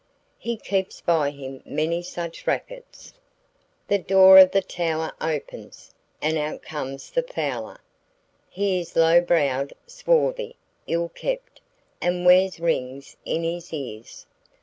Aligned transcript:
He 0.39 0.57
keeps 0.57 0.99
by 0.99 1.29
him 1.29 1.61
many 1.63 2.01
such 2.01 2.47
racquets. 2.47 3.13
The 3.87 3.99
door 3.99 4.39
of 4.39 4.49
the 4.49 4.63
tower 4.63 5.13
opens, 5.21 5.93
and 6.19 6.39
out 6.39 6.63
comes 6.63 7.11
the 7.11 7.21
fowler. 7.21 7.77
He 8.49 8.79
is 8.79 8.95
lowbrowed, 8.95 9.73
swarthy, 9.85 10.55
ill 10.87 11.09
kept, 11.09 11.61
and 12.01 12.25
wears 12.25 12.59
rings 12.59 13.15
in 13.25 13.43
his 13.43 13.71
ears. 13.71 14.25